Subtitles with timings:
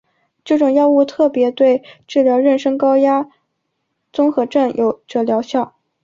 [0.43, 3.29] 这种药物特别对治疗妊娠高血压
[4.11, 5.75] 综合征有着疗效。